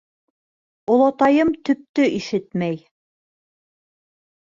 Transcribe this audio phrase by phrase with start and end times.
[0.95, 2.83] —Олатайым төптө ишетмәй.